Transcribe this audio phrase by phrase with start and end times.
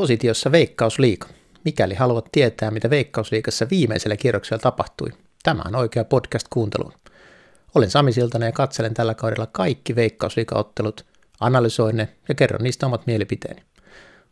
[0.00, 1.28] Positiossa Veikkausliiga.
[1.64, 5.08] Mikäli haluat tietää, mitä Veikkausliigassa viimeisellä kierroksella tapahtui,
[5.42, 6.92] tämä on oikea podcast kuuntelu.
[7.74, 11.04] Olen Sami Siltanen ja katselen tällä kaudella kaikki Veikkausliiga-ottelut,
[11.40, 13.62] analysoin ne ja kerron niistä omat mielipiteeni.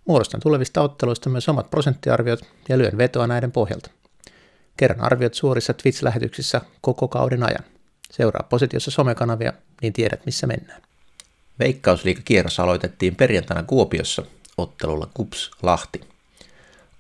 [0.05, 3.91] Muodostan tulevista otteluista myös omat prosenttiarviot ja lyön vetoa näiden pohjalta.
[4.77, 7.65] Kerron arviot suorissa Twitch-lähetyksissä koko kauden ajan.
[8.11, 10.83] Seuraa positiossa somekanavia, niin tiedät missä mennään.
[11.59, 14.23] Veikkausliiga-kierros aloitettiin perjantaina Kuopiossa
[14.59, 16.01] ottelulla Kups Lahti.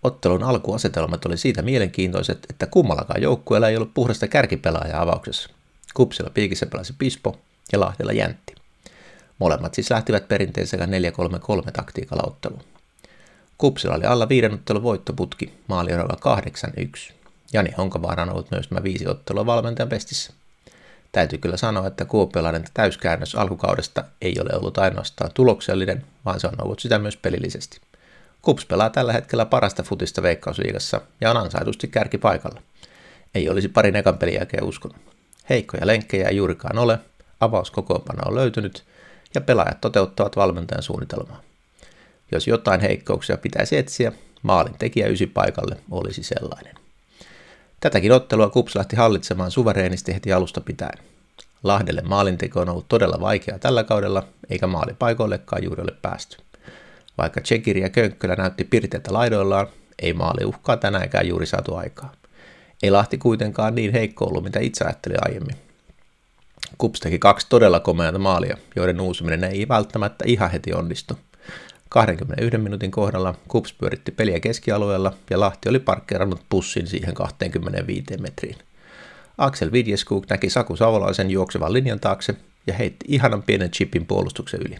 [0.03, 5.51] Ottelun alkuasetelmat oli siitä mielenkiintoiset, että kummallakaan joukkueella ei ollut puhdasta kärkipelaajaa avauksessa.
[5.95, 7.39] Kupsilla piikissä pelasi Pispo
[7.73, 8.55] ja Lahdella Jäntti.
[9.39, 10.89] Molemmat siis lähtivät perinteisellä 4-3-3
[11.73, 12.65] taktiikalla otteluun.
[13.59, 16.17] Kupsilla oli alla viiden ottelun voittoputki maalierolla
[17.11, 17.13] 8-1.
[17.53, 20.33] Jani Honkavaara on ollut myös nämä viisi ottelua valmentajan pestissä.
[21.13, 26.65] Täytyy kyllä sanoa, että kuopiolainen täyskäännös alkukaudesta ei ole ollut ainoastaan tuloksellinen, vaan se on
[26.65, 27.81] ollut sitä myös pelillisesti.
[28.43, 32.63] Kups pelaa tällä hetkellä parasta futista Veikkausliigassa ja on ansaitusti kärkipaikalla.
[33.35, 34.97] Ei olisi parin ekan pelin jälkeen uskonut.
[35.51, 36.99] Heikkoja lenkkejä ei juurikaan ole,
[37.41, 38.85] avauskokoonpano on löytynyt
[39.35, 41.43] ja pelaajat toteuttavat valmentajan suunnitelmaa.
[42.33, 46.88] Jos jotain heikkouksia pitäisi etsiä, maalin tekijä ysi paikalle olisi sellainen.
[47.81, 50.99] Tätäkin ottelua Kups lähti hallitsemaan suvereenisti heti alusta pitäen.
[51.63, 56.37] Lahdelle maalinteko on ollut todella vaikeaa tällä kaudella, eikä maalipaikoillekaan juuri ole päästy.
[57.19, 59.67] Vaikka Tsekiri ja Könkkölä näytti pirteitä laidoillaan,
[59.99, 62.13] ei maali uhkaa tänäänkään juuri saatu aikaa.
[62.83, 65.57] Ei Lahti kuitenkaan niin heikko ollut, mitä itse ajattelin aiemmin.
[66.79, 71.19] Kups teki kaksi todella komeata maalia, joiden uusiminen ei välttämättä ihan heti onnistu.
[71.89, 78.57] 21 minuutin kohdalla Kups pyöritti peliä keskialueella ja Lahti oli parkkeerannut pussin siihen 25 metriin.
[79.39, 82.35] Axel Vidjeskuk näki Saku Savolaisen juoksevan linjan taakse
[82.67, 84.77] ja heitti ihanan pienen chipin puolustuksen yli.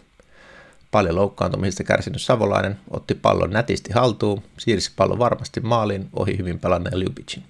[0.91, 6.99] Paljon loukkaantumisesta kärsinyt Savolainen otti pallon nätisti haltuun, siirsi pallon varmasti maaliin ohi hyvin pelanneen
[6.99, 7.43] Ljubicin.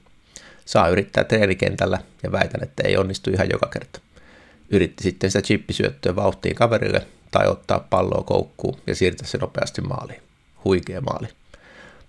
[0.66, 4.00] Saa yrittää treenikentällä ja väitän, että ei onnistu ihan joka kerta.
[4.70, 10.22] Yritti sitten sitä chippisyöttöä vauhtiin kaverille, tai ottaa palloa koukkuun ja siirtää se nopeasti maaliin.
[10.66, 11.28] Huikea maali.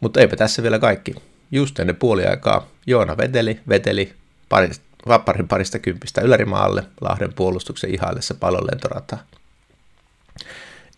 [0.01, 1.15] Mutta eipä tässä vielä kaikki.
[1.51, 4.15] Just ennen puoliaikaa Joona veteli, veteli
[4.49, 9.19] parista, vapparin parista kympistä ylärimaalle Lahden puolustuksen ihaillessa pallon lentorataa.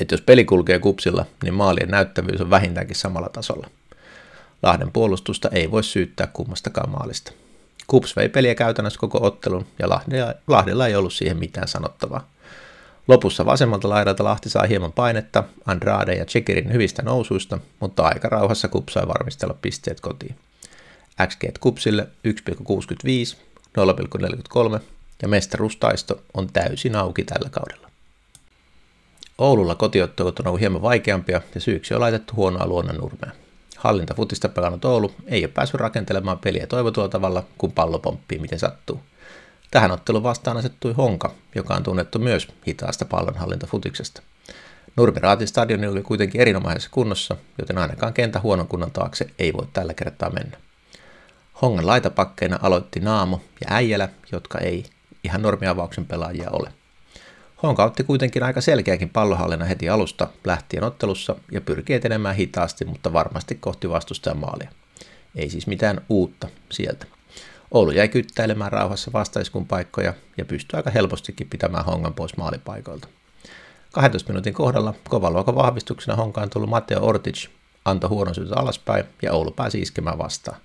[0.01, 3.71] Että jos peli kulkee kupsilla, niin maalien näyttävyys on vähintäänkin samalla tasolla.
[4.63, 7.33] Lahden puolustusta ei voi syyttää kummastakaan maalista.
[7.87, 9.89] Kups vei peliä käytännössä koko ottelun ja
[10.47, 12.32] Lahdella ei ollut siihen mitään sanottavaa.
[13.09, 18.69] Lopussa vasemmalta laidalta Lahti saa hieman painetta Andrade ja Tsekerin hyvistä nousuista, mutta aika rauhassa
[18.69, 20.37] Kup sai varmistella pisteet kotiin.
[21.27, 23.37] XG Kupsille 1,65,
[24.77, 24.81] 0,43
[25.23, 27.91] ja mestaruustaisto on täysin auki tällä kaudella.
[29.39, 33.31] Oululla kotiottelut on ollut hieman vaikeampia ja syyksi on laitettu huonoa luonnonnurmea.
[33.77, 39.01] Hallintafutista pelannut Oulu ei ole päässyt rakentelemaan peliä toivotulla tavalla, kun pallo pomppii miten sattuu.
[39.73, 44.23] Tähän ottelun vastaan asettui Honka, joka on tunnettu myös hitaasta pallonhallintafutiksesta.
[44.97, 49.95] Nurmiraatin stadioni oli kuitenkin erinomaisessa kunnossa, joten ainakaan kentä huonon kunnon taakse ei voi tällä
[49.95, 50.57] kertaa mennä.
[51.63, 54.85] Hongan laitapakkeina aloitti Naamo ja Äijälä, jotka ei
[55.25, 56.73] ihan normiavauksen pelaajia ole.
[57.63, 63.13] Honka otti kuitenkin aika selkeäkin pallohallinnan heti alusta lähtien ottelussa ja pyrkii etenemään hitaasti, mutta
[63.13, 64.71] varmasti kohti vastustajan maalia.
[65.37, 67.07] Ei siis mitään uutta sieltä.
[67.73, 73.09] Oulu jäi kyttäilemään rauhassa vastaiskun paikkoja ja pystyi aika helpostikin pitämään Hongan pois maalipaikoilta.
[73.93, 77.49] 12 minuutin kohdalla kovaluokan vahvistuksena Honkaan tullut Matteo Ortic
[77.85, 80.57] antoi huonon syytä alaspäin ja Oulu pääsi iskemään vastaan.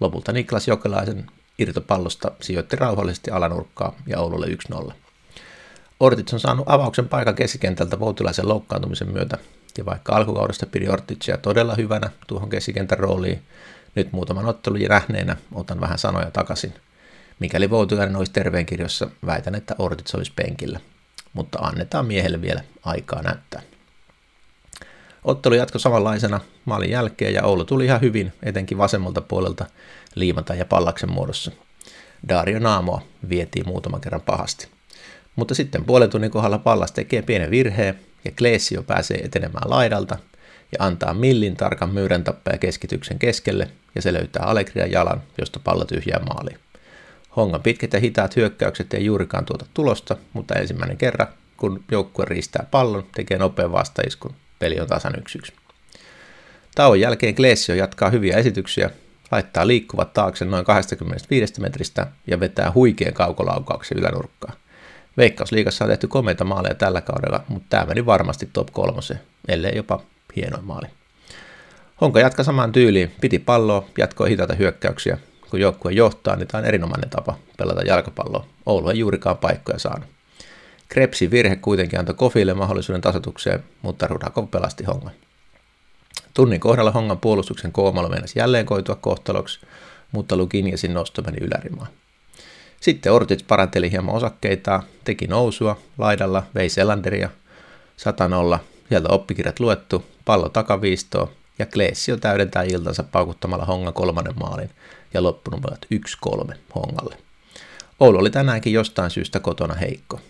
[0.00, 1.26] Lopulta Niklas Jokelaisen
[1.58, 4.46] irtopallosta sijoitti rauhallisesti alanurkkaa ja Oululle
[4.90, 4.92] 1-0.
[6.00, 9.38] Ortic on saanut avauksen paikan keskikentältä Voutilaisen loukkaantumisen myötä,
[9.78, 13.42] ja vaikka alkukaudesta pidi Orticia todella hyvänä tuohon keskikentän rooliin,
[13.96, 16.74] nyt muutaman ottelun nähneenä otan vähän sanoja takaisin.
[17.38, 20.80] Mikäli Voutilainen olisi terveenkirjossa, väitän, että Ortiz olisi penkillä.
[21.32, 23.62] Mutta annetaan miehelle vielä aikaa näyttää.
[25.24, 29.66] Ottelu jatkoi samanlaisena maalin jälkeen ja Oulu tuli ihan hyvin, etenkin vasemmalta puolelta
[30.14, 31.50] liimata ja pallaksen muodossa.
[32.28, 34.68] Dario Naamoa vietiin muutaman kerran pahasti.
[35.36, 40.18] Mutta sitten puolen tunnin kohdalla pallas tekee pienen virheen ja Klesio pääsee etenemään laidalta
[40.72, 45.84] ja antaa millin tarkan myyrän tappaja keskityksen keskelle ja se löytää Allegrian jalan, josta pallo
[45.84, 46.58] tyhjää maaliin.
[47.36, 52.66] Hongan pitkät ja hitaat hyökkäykset ei juurikaan tuota tulosta, mutta ensimmäinen kerran, kun joukkue riistää
[52.70, 54.34] pallon, tekee nopean vastaiskun.
[54.58, 55.14] Peli on tasan
[55.48, 55.52] 1-1.
[56.74, 58.90] Tauon jälkeen Glesio jatkaa hyviä esityksiä,
[59.30, 64.56] laittaa liikkuvat taakse noin 25 metristä ja vetää huikean kaukolaukauksen ylänurkkaan.
[65.16, 70.00] Veikkausliigassa on tehty komeita maaleja tällä kaudella, mutta tämä meni varmasti top kolmoseen, ellei jopa
[70.36, 70.86] hienoin maali.
[72.00, 75.18] Honka jatka samaan tyyliin, piti palloa, jatkoi hitaita hyökkäyksiä.
[75.50, 78.46] Kun joukkue johtaa, niin tämä on erinomainen tapa pelata jalkapalloa.
[78.66, 80.08] Oulu ei juurikaan paikkoja saanut.
[80.88, 85.12] Krepsin virhe kuitenkin antoi Kofille mahdollisuuden tasotukseen, mutta Rudakov pelasti Hongan.
[86.34, 89.60] Tunnin kohdalla Hongan puolustuksen koomalla meinasi jälleen koitua kohtaloksi,
[90.12, 91.88] mutta Lukinjesin nosto meni ylärimaan.
[92.80, 97.30] Sitten Ortiz paranteli hieman osakkeita, teki nousua, laidalla vei Selanderia,
[97.96, 98.28] 100
[98.88, 101.28] sieltä oppikirjat luettu, pallo takaviistoa
[101.58, 104.70] ja Kleessio täydentää iltansa paukuttamalla Hongan kolmannen maalin
[105.14, 105.86] ja loppunumerot
[106.50, 107.16] 1-3 Hongalle.
[108.00, 110.20] Oulu oli tänäänkin jostain syystä kotona heikko.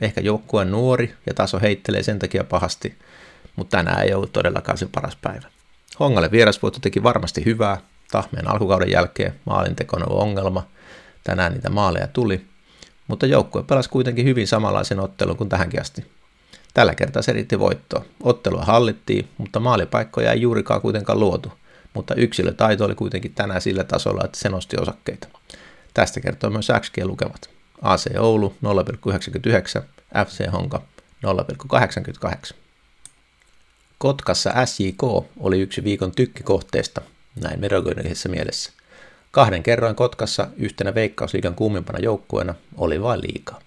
[0.00, 2.94] Ehkä joukkue nuori ja taso heittelee sen takia pahasti,
[3.56, 5.48] mutta tänään ei ollut todellakaan se paras päivä.
[6.00, 7.80] Hongalle vierasvoitto teki varmasti hyvää.
[8.12, 10.66] Tahmeen alkukauden jälkeen maalinteko on ongelma.
[11.24, 12.46] Tänään niitä maaleja tuli,
[13.08, 16.15] mutta joukkue pelasi kuitenkin hyvin samanlaisen ottelun kuin tähänkin asti.
[16.76, 18.04] Tällä kertaa se riitti voittoa.
[18.22, 21.52] Ottelua hallittiin, mutta maalipaikkoja ei juurikaan kuitenkaan luotu,
[21.94, 25.28] mutta yksilötaito oli kuitenkin tänään sillä tasolla, että se nosti osakkeita.
[25.94, 27.50] Tästä kertoo myös XG-lukemat.
[27.82, 28.54] AC Oulu
[29.78, 29.82] 0,99,
[30.26, 30.82] FC Honka
[31.26, 32.54] 0,88.
[33.98, 35.02] Kotkassa SJK
[35.40, 37.00] oli yksi viikon tykkikohteesta,
[37.40, 38.72] näin merogoinillisessa mielessä.
[39.30, 43.65] Kahden kerroin Kotkassa yhtenä veikkausliikan kuumimpana joukkueena oli vain liikaa.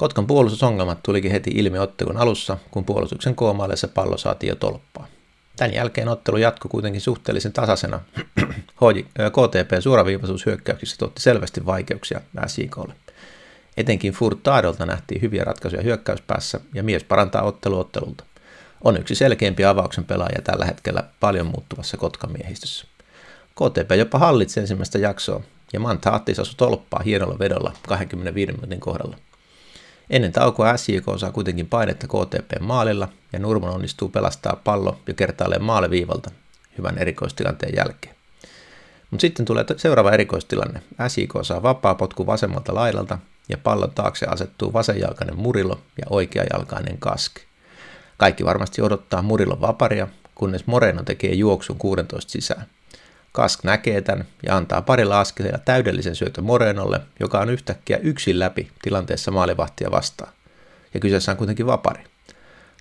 [0.00, 5.06] Kotkan puolustusongelmat tulikin heti ilmi ottelun alussa, kun puolustuksen koomailleessa pallo saatiin jo tolppaa.
[5.56, 8.00] Tämän jälkeen ottelu jatkui kuitenkin suhteellisen tasaisena.
[9.36, 12.94] KTP suoraviivaisuus hyökkäyksissä tuotti selvästi vaikeuksia SJKlle.
[13.76, 18.24] Etenkin Furtadolta nähtiin hyviä ratkaisuja hyökkäyspäässä ja mies parantaa ottelu ottelulta.
[18.84, 22.86] On yksi selkeämpi avauksen pelaaja tällä hetkellä paljon muuttuvassa Kotkan miehistössä.
[23.54, 25.42] KTP jopa hallitsi ensimmäistä jaksoa
[25.72, 29.16] ja Mantaattis asui tolppaa hienolla vedolla 25 minuutin kohdalla.
[30.10, 35.58] Ennen taukoa SJK saa kuitenkin painetta KTP maalilla ja Nurman onnistuu pelastaa pallo ja kertaalee
[35.58, 36.30] maaleviivalta
[36.78, 38.14] hyvän erikoistilanteen jälkeen.
[39.10, 40.82] Mutta sitten tulee seuraava erikoistilanne.
[41.08, 43.18] SJK saa vapaa potku vasemmalta laidalta
[43.48, 47.42] ja pallon taakse asettuu vasenjalkainen Murilo ja oikeajalkainen Kaski.
[48.16, 52.66] Kaikki varmasti odottaa Murilon vaparia, kunnes Moreno tekee juoksun 16 sisään.
[53.32, 58.70] Kask näkee tämän ja antaa parilla askeleella täydellisen syötön Morenolle, joka on yhtäkkiä yksin läpi
[58.82, 60.32] tilanteessa maalivahtia vastaan.
[60.94, 62.04] Ja kyseessä on kuitenkin vapari.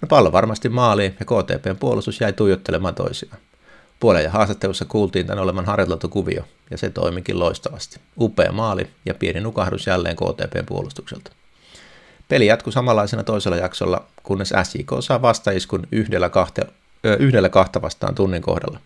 [0.01, 3.37] No pallo varmasti maaliin ja KTPn puolustus jäi tuijottelemaan toisiaan.
[3.99, 7.99] Puolen ja haastattelussa kuultiin tämän olevan harjoiteltu kuvio, ja se toimikin loistavasti.
[8.19, 11.31] Upea maali ja pieni nukahdus jälleen KTPn puolustukselta.
[12.27, 16.61] Peli jatkui samanlaisena toisella jaksolla, kunnes SJK saa vastaiskun yhdellä, kahte,
[17.05, 18.79] ö, yhdellä kahta vastaan tunnin kohdalla.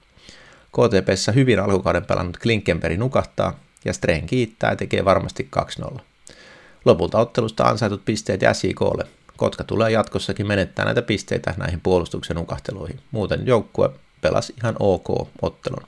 [0.74, 5.50] KTPssä hyvin alkukauden pelannut Klinkenberg nukahtaa ja Strehn kiittää ja tekee varmasti
[5.96, 6.00] 2-0.
[6.86, 9.08] Lopulta ottelusta ansaitut pisteet SJKlle.
[9.38, 13.00] Kotka tulee jatkossakin menettää näitä pisteitä näihin puolustuksen nukahteluihin.
[13.12, 13.90] Muuten joukkue
[14.22, 15.84] pelasi ihan ok ottelun.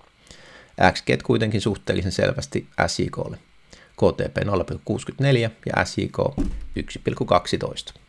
[0.92, 3.38] XG kuitenkin suhteellisen selvästi SJKlle.
[3.96, 6.18] KTP 0,64 ja SJK
[6.80, 8.05] 1,12.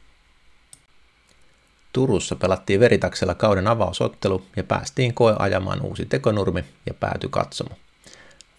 [1.96, 7.70] Turussa pelattiin veritaksella kauden avausottelu ja päästiin koeajamaan uusi tekonurmi ja pääty katsomo.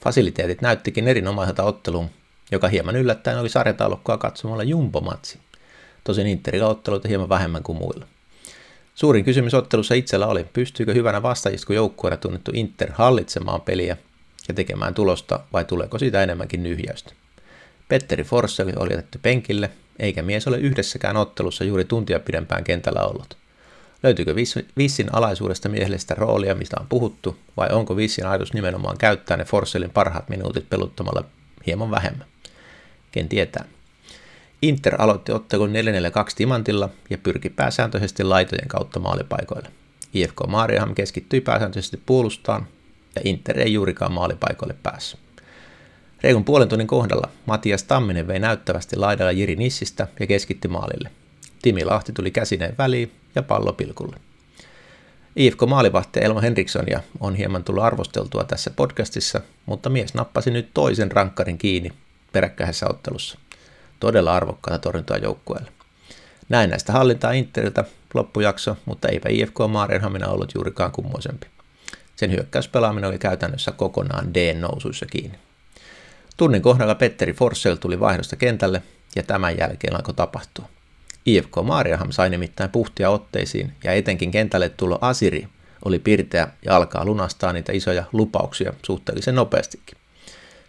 [0.04, 2.10] Fasiliteetit näyttikin erinomaiselta otteluun,
[2.52, 5.40] joka hieman yllättäen oli sarjataulukkoa katsomalla jumbomatsi.
[6.04, 8.06] Tosin Interillä otteluita hieman vähemmän kuin muilla.
[8.96, 11.22] Suurin kysymys ottelussa itsellä oli, pystyykö hyvänä
[11.74, 13.98] joukkueena tunnettu Inter hallitsemaan peliä
[14.48, 17.14] ja tekemään tulosta vai tuleeko siitä enemmänkin nyhjäystä.
[17.88, 23.38] Petteri Forsseli oli jätetty penkille eikä mies ole yhdessäkään ottelussa juuri tuntia pidempään kentällä ollut.
[24.04, 24.36] Löytyykö
[24.78, 29.46] Vissin alaisuudesta miehelle sitä roolia, mistä on puhuttu, vai onko Vissin ajatus nimenomaan käyttää ne
[29.46, 31.24] Forsellin parhaat minuutit peluttamalla
[31.66, 32.28] hieman vähemmän?
[33.12, 33.66] Ken tietää.
[34.62, 35.74] Inter aloitti ottelun 4-4-2
[36.36, 39.70] timantilla ja pyrki pääsääntöisesti laitojen kautta maalipaikoille.
[40.14, 42.68] IFK Maariaham keskittyi pääsääntöisesti puolustaan
[43.16, 45.20] ja Inter ei juurikaan maalipaikoille päässyt.
[46.24, 51.12] Reikun puolen tunnin kohdalla Matias Tamminen vei näyttävästi laidalla Jiri Nissistä ja keskitti maalille.
[51.62, 54.16] Timi Lahti tuli käsineen väliin ja pallo pilkulle.
[55.36, 61.12] IFK maalivahti Elmo Henrikssonia on hieman tullut arvosteltua tässä podcastissa, mutta mies nappasi nyt toisen
[61.12, 61.92] rankkarin kiinni
[62.32, 63.38] peräkkäisessä ottelussa.
[64.00, 65.72] Todella arvokkaata torjuntaa joukkueelle.
[66.50, 71.48] Näin näistä hallintaa Interiltä loppujakso, mutta eipä IFK Maarienhamina ollut juurikaan kummoisempi.
[72.16, 75.38] Sen hyökkäyspelaaminen oli käytännössä kokonaan D-nousuissa kiinni.
[76.38, 78.84] Tunnin kohdalla Petteri Forssell tuli vaihdosta kentälle
[79.16, 80.70] ja tämän jälkeen alkoi tapahtua.
[81.26, 85.48] IFK Maariaham sai nimittäin puhtia otteisiin ja etenkin kentälle tulo Asiri
[85.86, 89.98] oli pirteä ja alkaa lunastaa niitä isoja lupauksia suhteellisen nopeastikin.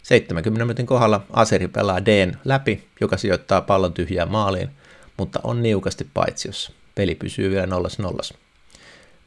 [0.02, 4.70] 70 minuutin kohdalla Aseri pelaa Dn läpi, joka sijoittaa pallon tyhjään maaliin,
[5.16, 6.72] mutta on niukasti paitsiossa.
[6.94, 8.18] Peli pysyy vielä 0 0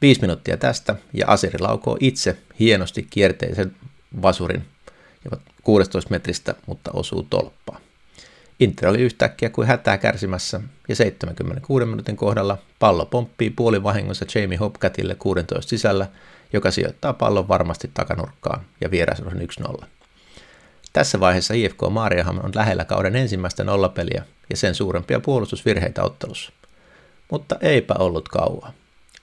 [0.02, 3.76] Viisi minuuttia tästä ja Aseri laukoo itse hienosti kierteisen
[4.22, 4.64] vasurin
[5.62, 7.80] 16 metristä, mutta osuu tolppaan.
[8.60, 15.14] Inter oli yhtäkkiä kuin hätää kärsimässä ja 76 minuutin kohdalla pallo pomppii puolivahingossa Jamie Hopcatille
[15.14, 16.06] 16 sisällä,
[16.52, 19.32] joka sijoittaa pallon varmasti takanurkkaan ja vieras on
[19.80, 19.84] 1-0.
[20.92, 26.52] Tässä vaiheessa IFK Maariaham on lähellä kauden ensimmäistä nollapeliä ja sen suurempia puolustusvirheitä ottelussa.
[27.30, 28.72] Mutta eipä ollut kauaa.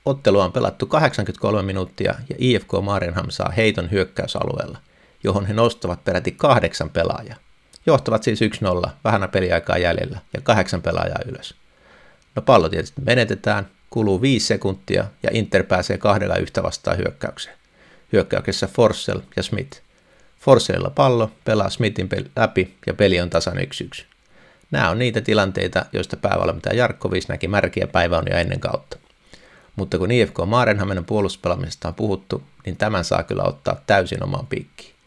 [0.05, 4.77] Ottelua on pelattu 83 minuuttia ja IFK Maarianham saa heiton hyökkäysalueella,
[5.23, 7.37] johon he nostavat peräti kahdeksan pelaajaa.
[7.85, 8.39] Johtavat siis
[8.85, 11.55] 1-0, vähän peliaikaa jäljellä ja kahdeksan pelaajaa ylös.
[12.35, 17.55] No pallo tietysti menetetään, kuluu viisi sekuntia ja Inter pääsee kahdella yhtä vastaan hyökkäykseen.
[18.13, 19.81] Hyökkäyksessä Forssell ja Smith.
[20.39, 23.57] Forsellilla pallo pelaa Smithin läpi ja peli on tasan
[24.01, 24.03] 1-1.
[24.71, 28.97] Nämä on niitä tilanteita, joista päävalmentaja Jarkkovis näki märkiä päiväunia ennen kautta.
[29.75, 34.98] Mutta kun IFK Maarenhaminan puolustuspelaamisesta on puhuttu, niin tämän saa kyllä ottaa täysin omaan piikkiin.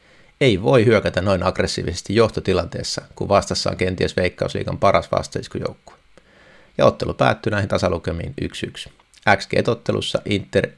[0.42, 5.94] Ei voi hyökätä noin aggressiivisesti johtotilanteessa, kun vastassa on kenties Veikkausliikan paras vastaiskujoukkue.
[6.78, 8.34] Ja ottelu päättyi näihin tasalukemiin
[8.88, 8.90] 1-1.
[9.36, 10.72] XG-ottelussa Inter 1,52,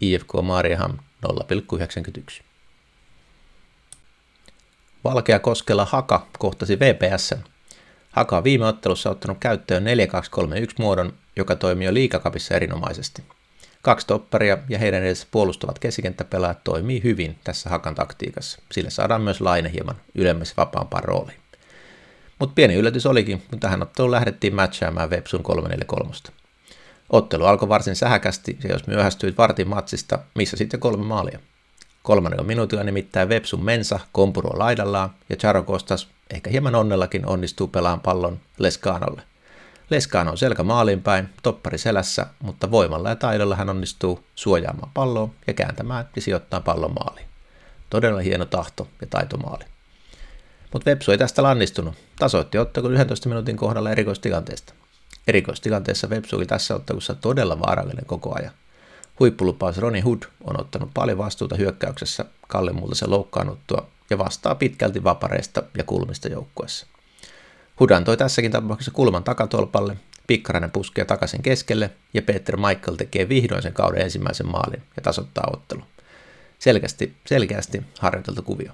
[0.00, 2.42] IFK Maariaham 0,91.
[5.04, 7.34] Valkea koskella Haka kohtasi VPS.
[8.10, 9.88] Haka on viime ottelussa ottanut käyttöön 4-2-3-1
[10.78, 13.22] muodon, joka toimii jo liikakapissa erinomaisesti.
[13.82, 18.62] Kaksi topparia ja heidän edessä puolustavat keskikenttäpelaajat toimii hyvin tässä Hakan taktiikassa.
[18.72, 21.38] Sillä saadaan myös Laine hieman ylemmässä vapaampaan rooliin.
[22.38, 26.12] Mutta pieni yllätys olikin, kun tähän otteluun lähdettiin matchaamaan Websun 343.
[27.10, 31.38] Ottelu alkoi varsin sähäkästi ja jos myöhästyit vartin matsista, missä sitten kolme maalia.
[32.02, 38.00] Kolmannella minuutilla nimittäin Vepsun Mensa kompuroi laidallaan ja Charo Kostas ehkä hieman onnellakin onnistuu pelaan
[38.00, 39.22] pallon Lescanolle.
[39.92, 45.30] Lescano on selkä maaliin päin, toppari selässä, mutta voimalla ja taidolla hän onnistuu suojaamaan palloa
[45.46, 47.26] ja kääntämään ja sijoittaa pallon maaliin.
[47.90, 49.64] Todella hieno tahto ja taitomaali.
[50.72, 51.94] Mutta Vepsu ei tästä lannistunut.
[52.18, 54.74] Tasoitti ottelun 11 minuutin kohdalla erikoistilanteesta.
[55.26, 58.52] Erikoistilanteessa Vepsu oli tässä ottelussa todella vaarallinen koko ajan.
[59.20, 65.62] Huippulupaus Roni Hood on ottanut paljon vastuuta hyökkäyksessä Kalle Multasen loukkaannuttua ja vastaa pitkälti vapareista
[65.76, 66.86] ja kulmista joukkueessa.
[67.80, 73.62] Hood antoi tässäkin tapauksessa kulman takatolpalle, Pikkarainen puskee takaisin keskelle ja Peter Michael tekee vihdoin
[73.62, 75.82] sen kauden ensimmäisen maalin ja tasoittaa ottelu.
[76.58, 78.72] Selkeästi, selkeästi harjoiteltu kuvio.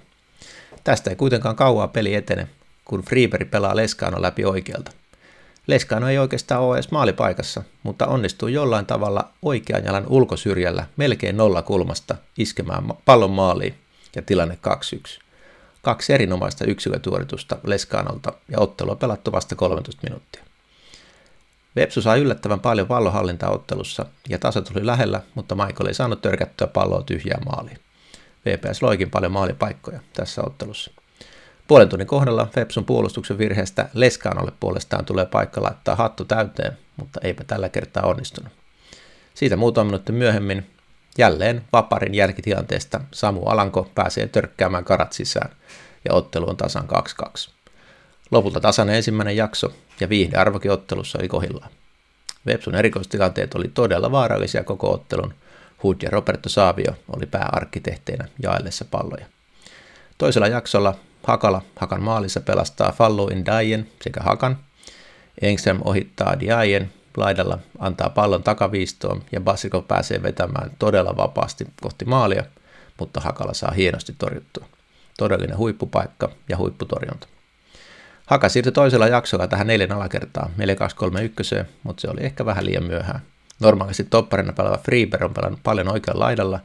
[0.84, 2.48] Tästä ei kuitenkaan kauaa peli etene,
[2.84, 4.92] kun Freeberi pelaa Leskaano läpi oikealta.
[5.66, 11.62] Leskaano ei oikeastaan ole edes maalipaikassa, mutta onnistuu jollain tavalla oikean jalan ulkosyrjällä melkein nolla
[11.62, 13.74] kulmasta iskemään pallon maaliin
[14.16, 14.58] ja tilanne
[15.18, 15.27] 2-1.
[15.88, 20.44] Kaksi erinomaista yksilötuoritusta Leskaanolta ja ottelu on pelattu vasta 13 minuuttia.
[21.76, 26.66] Vepsu saa yllättävän paljon pallonhallintaa ottelussa ja taso tuli lähellä, mutta Michael ei saanut törkättyä
[26.66, 27.78] palloa tyhjään maaliin.
[28.46, 30.90] VPS loikin paljon maalipaikkoja tässä ottelussa.
[31.68, 37.44] Puolen tunnin kohdalla Fepsun puolustuksen virheestä Leskaanolle puolestaan tulee paikka laittaa hattu täyteen, mutta eipä
[37.44, 38.52] tällä kertaa onnistunut.
[39.34, 40.66] Siitä muutama minuutti myöhemmin
[41.18, 45.50] jälleen Vaparin jälkitilanteesta Samu Alanko pääsee törkkäämään karat sisään
[46.04, 46.88] ja ottelu on tasan
[47.48, 47.50] 2-2.
[48.30, 51.70] Lopulta tasainen ensimmäinen jakso ja viihdearvokin ottelussa oli kohillaan.
[52.46, 55.34] Vepsun erikoistilanteet oli todella vaarallisia koko ottelun.
[55.84, 59.26] Hood ja Roberto Savio oli pääarkkitehteinä jaellessa palloja.
[60.18, 64.58] Toisella jaksolla Hakala Hakan maalissa pelastaa Fallo in Daien sekä Hakan.
[65.42, 72.44] Engström ohittaa Diaien laidalla, antaa pallon takaviistoon ja Basiko pääsee vetämään todella vapaasti kohti maalia,
[72.98, 74.66] mutta Hakala saa hienosti torjuttua.
[75.18, 77.26] Todellinen huippupaikka ja huipputorjunta.
[78.26, 83.20] Haka siirtyi toisella jaksolla tähän neljän alakertaa 4231, mutta se oli ehkä vähän liian myöhään.
[83.60, 86.60] Normaalisti topparina pelaava Freeber on pelannut paljon oikealla laidalla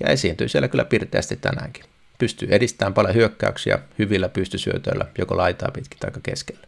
[0.00, 1.84] ja esiintyy siellä kyllä pirteästi tänäänkin.
[2.18, 6.66] Pystyy edistämään paljon hyökkäyksiä hyvillä pystysyötöillä, joko laitaa pitkin tai keskellä.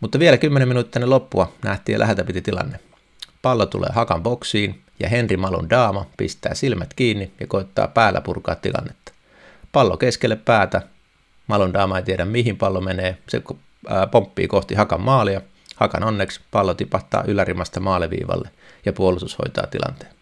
[0.00, 2.80] Mutta vielä 10 minuuttia loppua nähtiin läheltä piti tilanne.
[3.42, 8.54] Pallo tulee hakan boksiin ja Henri Malon daama pistää silmät kiinni ja koittaa päällä purkaa
[8.54, 9.12] tilannetta.
[9.72, 10.82] Pallo keskelle päätä.
[11.46, 13.18] Malon daama ei tiedä mihin pallo menee.
[13.28, 13.42] Se
[14.10, 15.40] pomppii kohti hakan maalia.
[15.76, 18.50] Hakan onneksi pallo tipahtaa ylärimasta maaleviivalle
[18.86, 20.12] ja puolustus hoitaa tilanteen.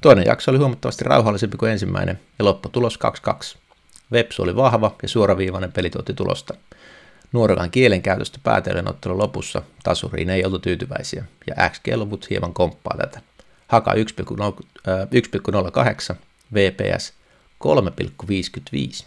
[0.00, 2.98] Toinen jakso oli huomattavasti rauhallisempi kuin ensimmäinen ja lopputulos
[3.54, 3.58] 2-2.
[4.12, 6.54] Vepsu oli vahva ja suoraviivainen peli tuotti tulosta.
[7.32, 13.20] Nuorekan kielenkäytöstä päätellen ottelun lopussa tasuriin ei oltu tyytyväisiä ja XG-luvut hieman komppaa tätä.
[13.68, 13.92] Haka
[16.10, 16.16] 1,08,
[16.54, 17.12] VPS
[19.02, 19.06] 3,55.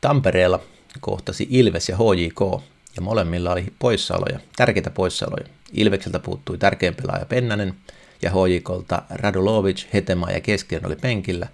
[0.00, 0.60] Tampereella
[1.00, 2.62] kohtasi Ilves ja HJK
[2.96, 5.46] ja molemmilla oli poissaoloja, tärkeitä poissaoloja.
[5.72, 7.74] Ilvekseltä puuttui tärkein pelaaja Pennanen
[8.22, 11.48] ja HJKlta Radulovic, Hetema ja Keskinen oli penkillä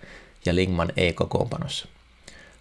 [0.47, 1.89] ja Lingman ei kokoonpanossa.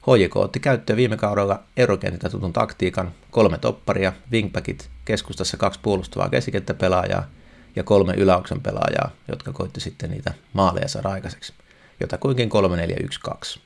[0.08, 7.26] HJK otti käyttöön viime kaudella eurokentiltä tutun taktiikan, kolme topparia, wingbackit, keskustassa kaksi puolustavaa keskikenttäpelaajaa
[7.76, 11.54] ja kolme yläoksen pelaajaa, jotka koitti sitten niitä maaleja saada aikaiseksi,
[12.00, 12.50] jota kuinkin
[13.30, 13.60] 3-4-1-2.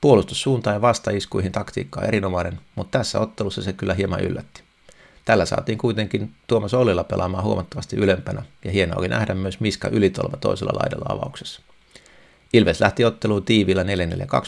[0.00, 4.62] Puolustussuunta ja vastaiskuihin taktiikka on erinomainen, mutta tässä ottelussa se kyllä hieman yllätti.
[5.24, 10.36] Tällä saatiin kuitenkin Tuomas Ollilla pelaamaan huomattavasti ylempänä, ja hienoa oli nähdä myös Miska ylitolva
[10.36, 11.62] toisella laidalla avauksessa.
[12.54, 13.86] Ilves lähti otteluun tiivillä 4-4-2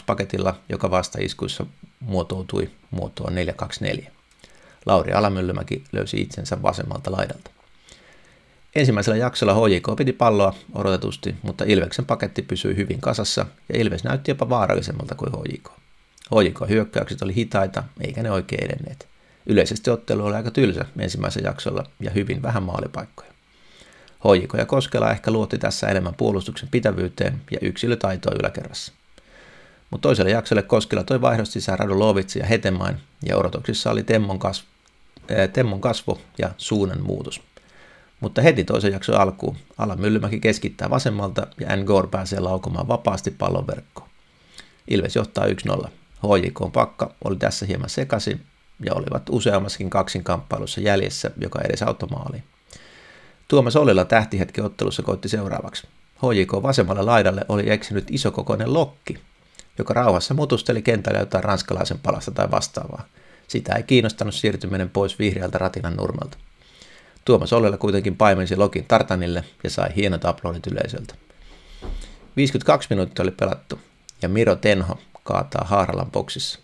[0.05, 1.65] paketilla, joka vastaiskuissa
[1.99, 3.33] muotoutui muotoon
[3.97, 4.07] 4-2-4.
[4.85, 7.51] Lauri Alamyllymäki löysi itsensä vasemmalta laidalta.
[8.75, 14.31] Ensimmäisellä jaksolla HJK piti palloa odotetusti, mutta Ilveksen paketti pysyi hyvin kasassa ja Ilves näytti
[14.31, 15.69] jopa vaarallisemmalta kuin HJK.
[16.35, 19.07] HJK hyökkäykset oli hitaita, eikä ne oikein edenneet.
[19.45, 23.26] Yleisesti ottelu oli aika tylsä ensimmäisellä jaksolla ja hyvin vähän maalipaikkoja.
[24.25, 28.93] HJK ja Koskela ehkä luotti tässä enemmän puolustuksen pitävyyteen ja yksilötaitoa yläkerrassa.
[29.89, 34.65] Mutta toiselle jaksolle Koskela toi vaihdosti sisään Radulovitsi ja Hetemain ja odotuksissa oli Temmon, kasv-
[35.31, 37.41] äh, Temmon kasvu ja suunnan muutos.
[38.19, 43.65] Mutta heti toisen jakson alkuun Ala Myllymäki keskittää vasemmalta ja Ngor pääsee laukomaan vapaasti pallon.
[44.87, 45.87] Ilves johtaa 1-0.
[46.23, 48.41] HJK pakka oli tässä hieman sekaisin
[48.85, 52.43] ja olivat useammaskin kaksinkamppailussa jäljessä, joka edes automaaliin.
[53.47, 55.87] Tuomas Ollila tähtihetki ottelussa koitti seuraavaksi.
[56.15, 59.19] HJK vasemmalle laidalle oli eksynyt isokokoinen lokki,
[59.77, 63.05] joka rauhassa mutusteli kentällä jotain ranskalaisen palasta tai vastaavaa.
[63.47, 66.37] Sitä ei kiinnostanut siirtyminen pois vihreältä ratinan nurmelta.
[67.25, 71.15] Tuomas Ollila kuitenkin paimensi Lokin Tartanille ja sai hienot aplodit yleisöltä.
[72.37, 73.79] 52 minuuttia oli pelattu
[74.21, 76.59] ja Miro Tenho kaataa Haaralan boksissa.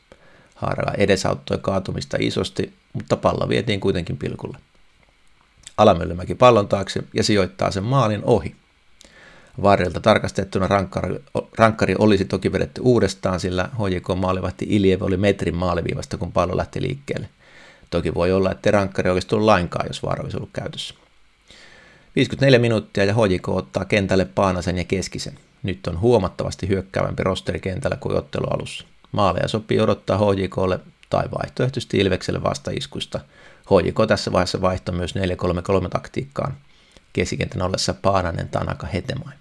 [0.55, 4.57] Haarala edesauttoi kaatumista isosti, mutta pallo vietiin kuitenkin pilkulle.
[5.77, 8.55] Alamyllymäki pallon taakse ja sijoittaa sen maalin ohi.
[9.61, 11.15] Varrelta tarkastettuna rankkari,
[11.57, 16.81] rankkari olisi toki vedetty uudestaan, sillä HJK maalivahti Iljev oli metrin maaliviivasta, kun pallo lähti
[16.81, 17.29] liikkeelle.
[17.89, 20.95] Toki voi olla, että rankkari olisi tullut lainkaan, jos vaara olisi ollut käytössä.
[22.15, 25.39] 54 minuuttia ja HJK ottaa kentälle Paanasen ja Keskisen.
[25.63, 28.85] Nyt on huomattavasti hyökkäävämpi rosteri kentällä kuin ottelualussa.
[29.11, 33.19] Maaleja sopii odottaa HJKlle tai vaihtoehtoisesti Ilvekselle vastaiskusta.
[33.65, 36.57] HJK tässä vaiheessa vaihtoi myös 4-3-3 taktiikkaan.
[37.13, 39.33] Keskikentän ollessa Paananen, Tanaka, Hetemai.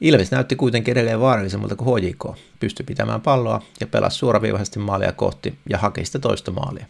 [0.00, 2.24] Ilves näytti kuitenkin edelleen vaarallisemmalta kuin HJK.
[2.60, 6.86] Pystyi pitämään palloa ja pelasi suoraviivaisesti maalia kohti ja haki sitä toista maalia.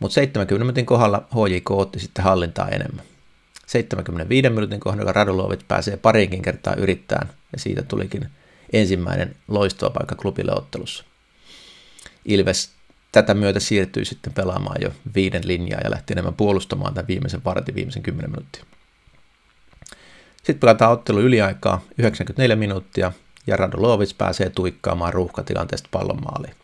[0.00, 3.04] Mutta 70 minuutin kohdalla HJK otti sitten hallintaa enemmän.
[3.66, 8.28] 75 minuutin kohdalla Radulovit pääsee pariinkin kertaa yrittämään ja siitä tulikin
[8.72, 11.04] ensimmäinen loistava paikka klubille ottelussa.
[12.24, 12.70] Ilves
[13.14, 17.74] tätä myötä siirtyi sitten pelaamaan jo viiden linjaa ja lähti enemmän puolustamaan tämän viimeisen vartin
[17.74, 18.64] viimeisen 10 minuuttia.
[20.36, 23.12] Sitten pelataan ottelu yliaikaa 94 minuuttia
[23.46, 26.54] ja Radulovic pääsee tuikkaamaan ruuhkatilanteesta pallon maaliin.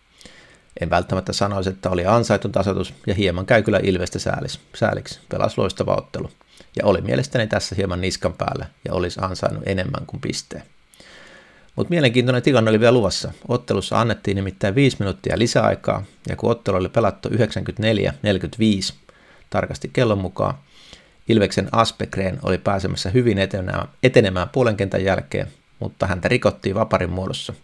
[0.80, 5.20] En välttämättä sanoisi, että oli ansaitu tasoitus ja hieman käy kyllä Ilvestä säälis, sääliksi.
[5.28, 6.30] Pelas loistava ottelu.
[6.76, 10.62] Ja oli mielestäni tässä hieman niskan päällä ja olisi ansainnut enemmän kuin pisteen.
[11.80, 13.32] Mutta mielenkiintoinen tilanne oli vielä luvassa.
[13.48, 17.32] Ottelussa annettiin nimittäin 5 minuuttia lisäaikaa, ja kun ottelu oli pelattu 94-45
[19.50, 20.54] tarkasti kellon mukaan,
[21.28, 25.46] Ilveksen Aspekreen oli pääsemässä hyvin etenemään, etenemään puolenkentän jälkeen,
[25.78, 27.54] mutta häntä rikottiin vaparin muodossa,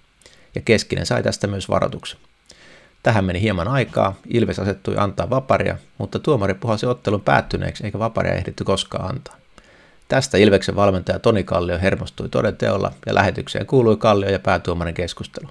[0.55, 2.19] ja Keskinen sai tästä myös varoituksen.
[3.03, 8.35] Tähän meni hieman aikaa, Ilves asettui antaa vaparia, mutta tuomari puhalsi ottelun päättyneeksi eikä vaparia
[8.35, 9.37] ehditty koskaan antaa.
[10.09, 15.49] Tästä Ilveksen valmentaja Toni Kallio hermostui todenteolla ja lähetykseen kuului Kallio ja päätuomarin keskustelu.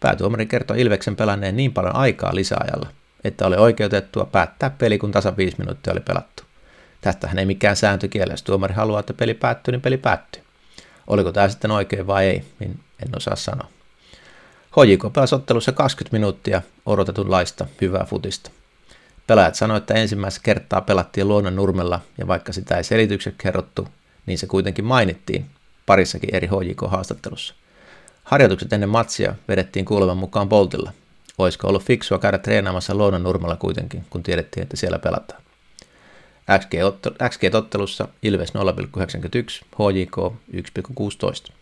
[0.00, 2.88] Päätuomari kertoi Ilveksen pelanneen niin paljon aikaa lisäajalla,
[3.24, 6.42] että oli oikeutettua päättää peli, kun tasa viisi minuuttia oli pelattu.
[7.00, 10.42] Tästähän ei mikään sääntö kiellä, jos tuomari haluaa, että peli päättyy, niin peli päättyy.
[11.06, 13.68] Oliko tämä sitten oikein vai ei, niin en osaa sanoa.
[14.76, 18.50] HJK pääsi ottelussa 20 minuuttia odotetunlaista hyvää futista.
[19.26, 23.88] Pelaajat sanoivat, että ensimmäistä kertaa pelattiin luonnon nurmella ja vaikka sitä ei selitykset kerrottu,
[24.26, 25.46] niin se kuitenkin mainittiin
[25.86, 27.54] parissakin eri HJK-haastattelussa.
[28.24, 30.92] Harjoitukset ennen matsia vedettiin kuuleman mukaan Boltilla.
[31.38, 35.42] Olisiko ollut fiksua käydä treenaamassa luonnon nurmella kuitenkin, kun tiedettiin, että siellä pelataan.
[37.28, 40.16] XG-ottelussa Ilves 0,91, HJK
[41.48, 41.52] 1,16.